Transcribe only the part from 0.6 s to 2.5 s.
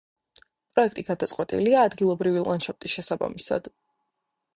პროექტი გადაწყვეტილია ადგილობრივი